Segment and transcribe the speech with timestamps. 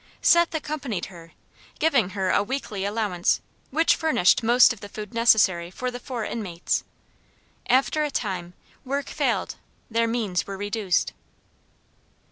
[0.19, 1.33] Seth accompanied her,
[1.77, 6.25] giving her a weekly allowance which furnished most of the food necessary for the four
[6.25, 6.83] inmates.
[7.67, 9.57] After a time, work failed;
[9.91, 11.13] their means were reduced.